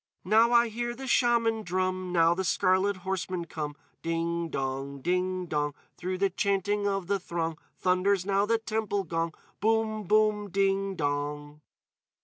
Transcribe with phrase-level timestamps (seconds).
[0.27, 4.99] _Now I hear the Shaman drum; Now the scarlet horsemen come; Ding dong!
[4.99, 5.75] Ding dong!
[5.95, 9.31] Through the chanting of the throng Thunders now the temple gong.
[9.59, 10.49] Boom boom!
[10.49, 11.61] _Ding dong!